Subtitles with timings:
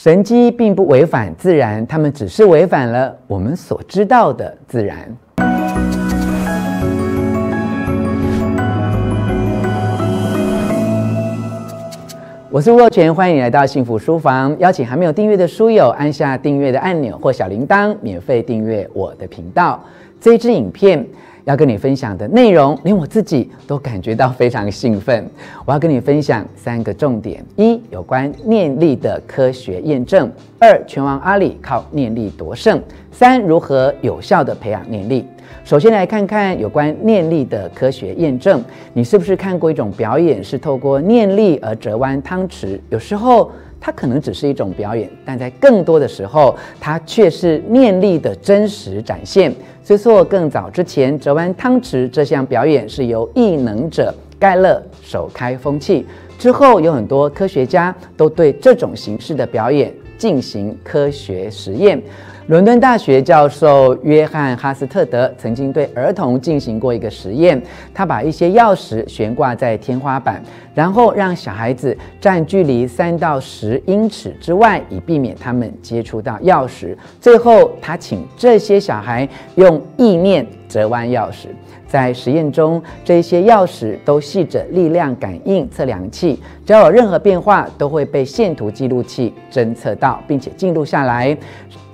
[0.00, 4.96] 神机并不违反自然，它们只是违反了我们所知道的自然。
[12.48, 14.56] 我是吴若权，欢迎来到幸福书房。
[14.60, 19.82] 邀请还没有订阅的书友按下订阅的按钮或小铃铛，免费订阅我的频道。
[20.20, 21.04] 这支影片。
[21.48, 25.26] 要跟你分享的内容，连我自己都感觉到非常兴奋。
[25.64, 30.28] 我要跟你分享三个重点：一、有关念力的科学验证；
[30.58, 32.78] 二、拳王阿里靠念力夺胜；
[33.10, 35.24] 三、如何有效地培养念力。
[35.64, 38.62] 首先来看看有关念力的科学验证。
[38.92, 42.78] 你是不是看过一种表演，是透过念力而折弯汤匙？
[42.90, 43.50] 有时候
[43.80, 49.52] 它可能只是一种表演，但在更多的时候，它却是念力的真实展现。
[49.82, 56.06] 虽说更早之前，折弯汤匙这项表演是由异能者盖勒首开风气。
[56.38, 62.00] 之后，有很多科学家都对这种形式的表演进行科学实验。
[62.46, 67.60] 伦敦大学教授约翰哈斯特德曾经对儿童进行过一个实验，
[67.92, 70.42] 他把一些钥匙悬挂在天花板，
[70.78, 76.96] 然后让小孩子站距离三到十英尺之外，以避免他们接触到钥匙。
[77.20, 81.48] 最后，他请这些小孩用意念折弯钥匙。
[81.88, 91.36] 在实验中，这些钥匙都系着力量感应测量器，只要有任何变化，都会被线图记录器侦测到，并且记录下来。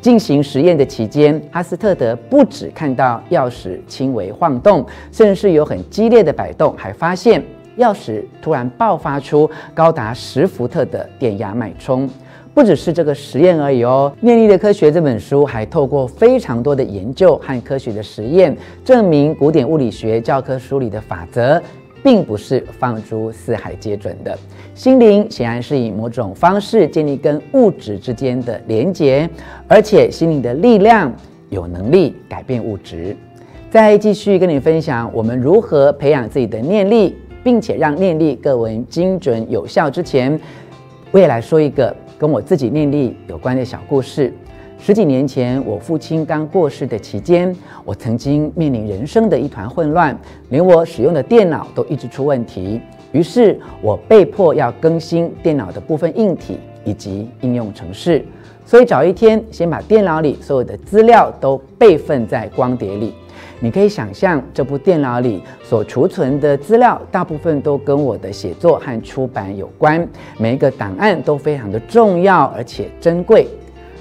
[0.00, 7.40] 进行实验的期间，哈斯特德不止看到钥匙轻微晃动，甚至有很激烈的摆动，还发现
[7.78, 12.08] 钥匙突然爆发出高达十伏特的电压脉冲。
[12.54, 21.62] 不只是这个实验而已哦，《念力的科学》这本书还透过非常多的研究和科学的实验，证明古典物理学教科书里的法则。
[22.04, 24.36] 并不是放诸四海皆准的。
[24.74, 29.30] 心灵显然是以某种方式建立跟物质之间的连结，
[29.68, 31.12] 而且心灵的力量
[31.48, 33.16] 有能力改变物质。
[33.70, 40.38] 再继续跟你分享我们如何培养自己的念力，并且让念力更为精准有效之前，
[41.10, 44.32] 我也来说一个跟我自己念力有关的小故事。
[44.78, 47.54] 十几年前，我父亲刚过世的期间，
[47.84, 52.80] 我曾经面临人生的一团混乱，连我使用的电脑都一直出问题。
[53.12, 58.24] 于是，我被迫要更新电脑的部分硬体以及应用程式。
[58.64, 63.12] 所以，找一天先把电脑里所有的资料都备份在光碟里。
[63.62, 70.04] 你可以想象，这部电脑里所储存的资料，大部分都跟我的写作和出版有关，
[70.36, 73.46] 每一个档案都非常的重要而且珍贵。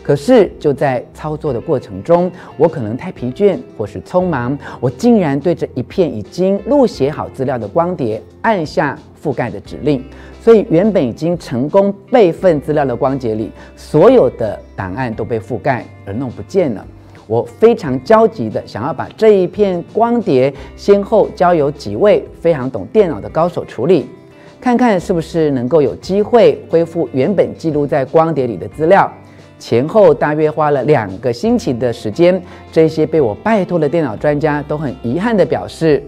[0.02, 10.04] 可是就在操作的过程中，我可能太疲倦或是匆忙，我竟然对着一片已经录写好资料的光碟按下覆盖的指令，
[10.42, 16.84] 所以原本已经成功备份资料的光碟里，所有的档案都被覆盖而弄不见了。
[17.31, 24.06] 我非常焦急地想要把这一片光碟先后交由几位非常懂电脑的高手处理，
[24.59, 29.09] 看看是不是能够有机会恢复原本记录在光碟里的资料。
[29.58, 36.03] 前后大约花了两个星期的时间，这些被我拜托的电脑专家都很遗憾地表示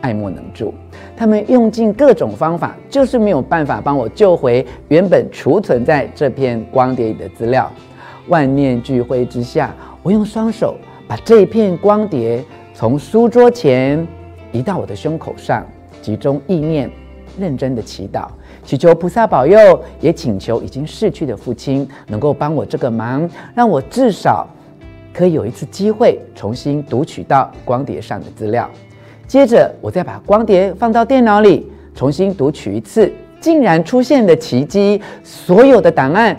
[0.00, 0.72] 爱莫能助。
[1.14, 7.70] 他们用尽各种方法，就是没有办法帮我救回原本储存在这片光碟里的资料。
[8.28, 10.76] 万念俱灰之下，我用双手
[11.08, 12.44] 把这一片光碟
[12.74, 14.06] 从书桌前
[14.52, 15.64] 移到我的胸口上，
[16.02, 16.90] 集中意念，
[17.38, 18.26] 认真的祈祷。
[18.66, 19.58] 祈求菩萨保佑，
[20.00, 24.46] 也请求已经逝去的父亲能够帮我这个忙，让我至少
[25.10, 28.70] 可以有一次机会重新读取到光碟上的资料。
[29.26, 33.10] 接着，我再把光碟放到电脑里重新读取一次，
[33.40, 36.36] 竟然出现的奇迹，所有的档案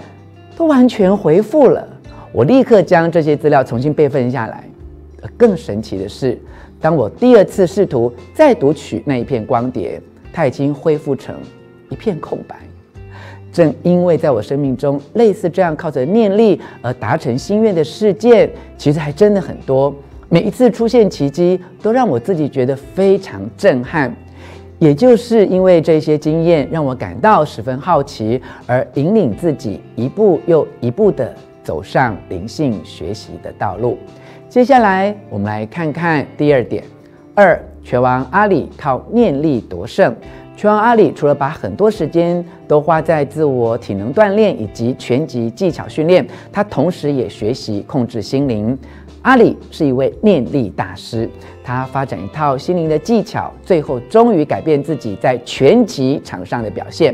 [0.56, 1.88] 都完全恢复了。
[2.36, 4.62] 我立刻将这些资料重新备份下来。
[5.38, 6.38] 更神奇的是，
[6.82, 10.02] 当我第二次试图再读取那一片光碟，
[10.34, 11.34] 它已经恢复成。
[11.90, 12.58] 一片空白。
[13.54, 19.96] 正因为在我生命中，类似这样靠着念力而达成心愿的事件，其实还真的很多。
[20.28, 24.14] 每一次出现奇迹，都让我自己觉得非常震撼。
[24.78, 31.34] 也就是因为这些经验，让我感到十分好奇，而引领自己一步又一步的
[31.66, 33.98] 走上灵性学习的道路。
[34.48, 36.82] 接下来，我们来看看第二点：
[37.34, 40.16] 二，拳王阿里靠念力夺胜。
[40.56, 48.78] 拳王阿里除了把很多时间都花在自我体能锻炼以及拳击技巧训练，他同时也学习控制心灵。
[49.24, 51.28] 阿里是一位念力大师，
[51.64, 57.14] 他发展一套心灵的技巧，最后终于改变自己在拳击场上的表现，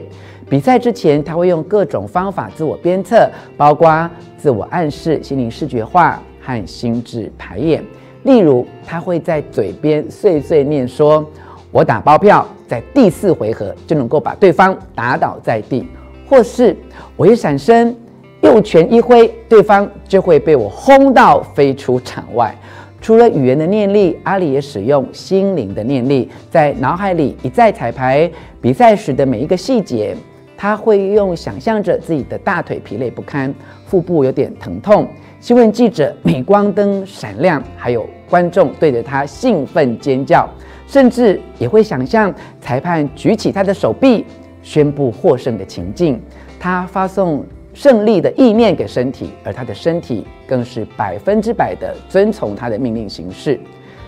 [0.51, 3.25] 比赛之前，他会用各种方法自我鞭策，
[3.55, 7.81] 包括自我暗示、心灵视觉化和心智排演。
[8.23, 11.25] 例如，他会在嘴边碎碎念说
[11.71, 15.87] ：“我打包票，在第四回合就能够把对方打倒在地。”
[16.27, 16.75] 或是
[17.15, 17.95] 我一闪身，
[18.41, 22.53] 右拳一挥，对方就会被我轰到飞出场外。
[22.99, 30.13] 除了语言的念力，阿里也使用心灵的念力，在脑海里一再彩排比赛时的每一个细节。
[30.61, 33.51] 他会用想象着自己的大腿疲累不堪，
[33.87, 35.09] 腹部有点疼痛，
[35.39, 40.47] 新闻记者镁光灯闪亮，还有观众对着他兴奋尖叫，
[40.85, 44.23] 甚至也会想象裁判举起他的手臂，
[44.61, 46.21] 宣布获胜的情境。
[46.59, 47.43] 他发送
[47.73, 53.59] 胜利的意念给身体，而他的身体更是百分之百的遵从他的命令行事。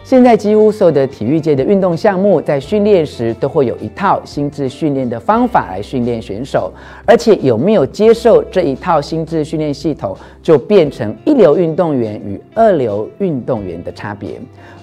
[0.04, 6.70] 现在几乎所有的体育界的运动项目，在训练时都会有一套心智训练的方法来训练选手，
[7.06, 14.32] 而且有没有接受这一套心智训练系统，就变成一流运动员与二流运动员的差别。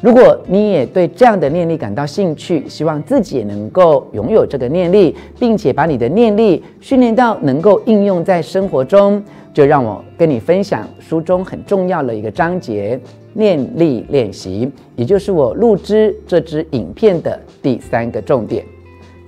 [0.01, 12.99] 如果你也对这样的念力感到兴趣，希望自己也能够拥有这个念力，并且把你的念力训练到能够应用在生活中，就让我跟你分享书中很重要的一个章节。
[13.33, 18.65] 念力练习，也就是我录制这支影片的第三个重点。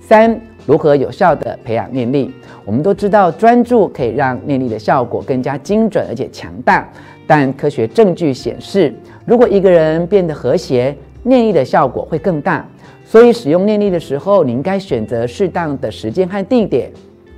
[0.01, 2.29] 三、如何有效地培养念力？
[2.65, 6.85] 我们都知道，专注可以让念力的效果更加精准而且强大。
[7.25, 8.93] 但科学证据显示，
[9.25, 10.93] 如果一个人变得和谐，
[11.23, 12.67] 念力的效果会更大。
[13.05, 16.91] 所以，使用念力的时候，你应该选择适当的时间和地点。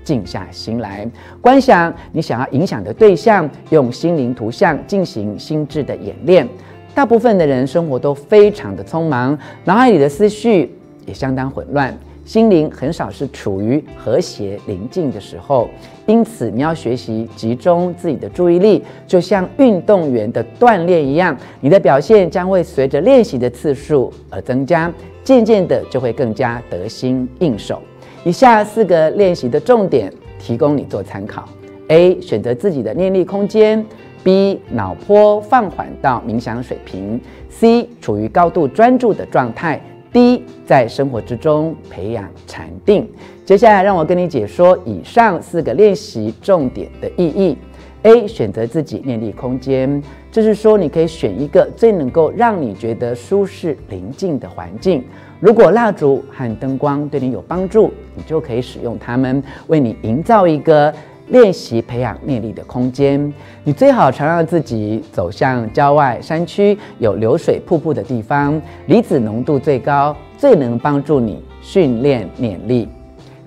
[0.06, 1.06] 静下心来，
[1.42, 6.48] 观想你想要影响的对象，用心灵图像进行心智的演练。
[6.94, 10.74] 大部分的人生活都非常的匆忙，脑海里的思绪
[11.06, 11.94] 也相当混乱，
[12.24, 15.68] 心灵很少是处于和谐宁静的时候。
[16.06, 24.90] 因此，你要学习集中自己的注意力，就像运动员的锻炼一样，你的表现将会随着练习的次数而增加，
[25.24, 27.82] 渐渐的就会更加得心应手。
[28.26, 31.48] 以下四个练习的重点提供你做参考
[31.90, 32.20] ：A.
[32.20, 33.86] 选择自己的念力空间
[34.24, 34.58] ；B.
[34.72, 37.88] 脑波放缓到冥想水平；C.
[38.02, 39.80] 处于高度专注的状态
[40.12, 40.42] ；D.
[40.66, 43.08] 在生活之中培养禅定。
[43.46, 47.56] 接下来，让我跟你解说以上四个练习重点的意义。
[48.02, 48.28] A.
[48.28, 50.02] 选择自己念力空间，
[50.32, 55.04] 这是说你可以选一个最能够让你觉得舒适宁静的环境。
[55.42, 60.94] 如果蜡烛和灯光对你有帮助，你就可以使用它们，为你营造一个
[61.28, 63.32] 练习培养念力的空间。
[63.64, 72.88] 你最好常让自己走向郊外山区，有流水瀑布的地方，离子浓度最高，最能帮助你训练念力。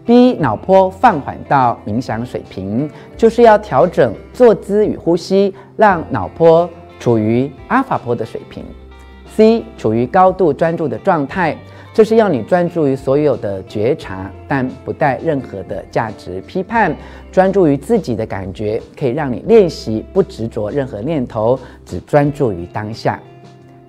[0.05, 6.69] B 脑波放缓到冥想水平，就是要调整坐姿与呼吸，让脑波
[7.00, 8.62] 处于阿法波的水平。
[9.26, 11.56] C 处于高度专注的状态。
[11.99, 16.97] 这是要你专注于所有的觉察，但不带任何的价值批判，
[17.33, 23.21] 专注于自己的感觉，可以让你练习不执着任何念头，只专注于当下。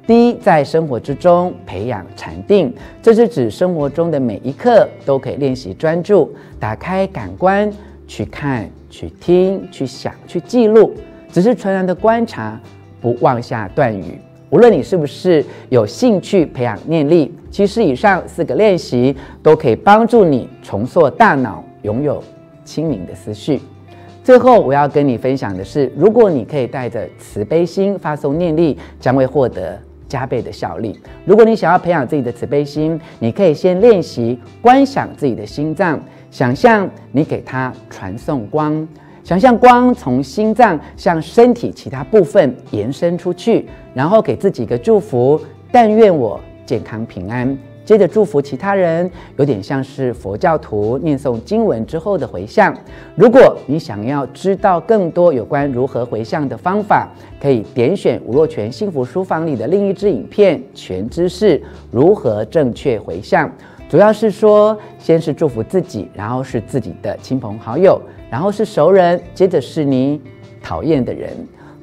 [0.07, 7.71] 第一，在生活之中培养禅定，这是指生活中的每一刻都可以练习专注，打开感官
[8.07, 10.95] 去看、去听、去想、去记录，
[11.31, 12.59] 只是纯然的观察，
[12.99, 14.19] 不妄下断语。
[14.49, 22.23] 无论你是不是有兴趣培养念力，其实以上四个练习都可以帮助你重塑大脑，拥有
[22.63, 23.61] 清明的思绪。
[24.23, 30.99] 最后，我要跟你分享的是，如果你可以带着慈悲心发送念力，将会获得加倍的效力。
[31.25, 35.99] 如果你想要培养自己的慈悲心，你可以先练习观想自己的心脏，
[36.31, 38.87] 想象你给它传送光。
[39.29, 45.39] 想象光从心脏向身体其他部分延伸出去，然后给自己一个祝福：
[45.71, 47.55] 但愿我健康平安。
[47.85, 49.07] 接着祝福其他人，
[49.37, 52.75] 有点像是佛教徒念诵经文之后的回向。
[53.13, 57.07] 如果你想要知道更多有关如何回向的方法，
[57.39, 63.47] 可以点选吴若泉幸福书房里的另一支影片《全知识如何正确回向》。
[63.89, 67.99] 主要是说，先是祝福自己，然后是自己的亲朋好友。
[68.29, 70.21] 然后是熟人，接着是你
[70.61, 71.31] 讨厌的人。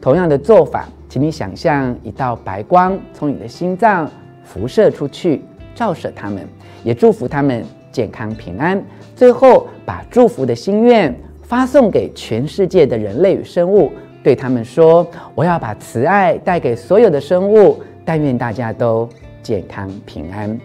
[0.00, 4.08] 同样的做法，请你想象一道白光从你的心脏
[4.44, 5.42] 辐射出去，
[5.74, 6.46] 照射他们，
[6.84, 8.80] 也祝福他们健康平安。
[9.16, 13.90] 最后，把祝福的心愿发送给全世界的人类与生物，
[14.22, 19.08] 对他们说：“我要把慈爱带给所有的生物，但愿大家都
[19.42, 20.56] 健康平安。”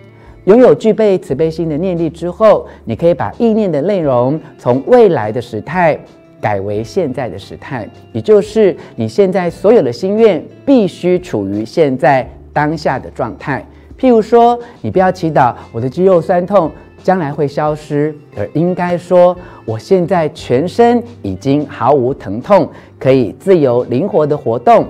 [0.51, 5.97] 拥有具备慈悲心的念力之后，你可以把意念的内容从未来的时态
[6.41, 13.65] 改为现在的时态，也就是你现在所有的心愿必须处于现在当下的状态。
[13.97, 16.69] 譬如说，你不要祈祷我的肌肉酸痛
[17.01, 24.85] 将来会消失，而应该说我现在全身已经毫无疼痛，可以自由灵活的活动。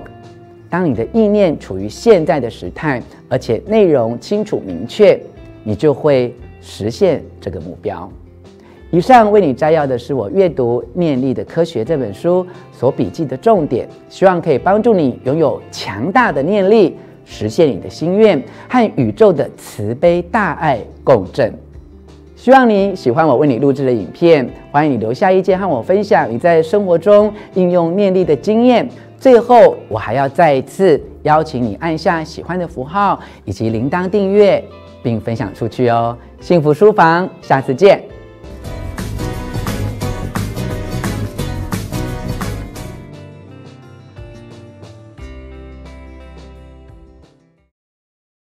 [0.68, 5.20] 当你的意念处于现在的时态，而且内容清楚明确，
[5.64, 8.10] 你就会实现这个目标。
[8.90, 21.50] 以上为你摘要的是我阅读《念力的科学》这本书所笔记的重点，希望可以帮助你拥有强大的念力，实现你的心愿和宇宙的慈悲大爱共振。
[22.36, 28.86] 希望你喜欢我为你录制的影片，欢迎你留下意见和我分享你在生活中应用念力的经验。
[29.16, 34.62] 最后，我还要再一次邀请你按下喜欢的符号以及铃铛订阅，
[35.02, 36.16] 并分享出去哦。
[36.40, 38.01] 幸福书房，下次见。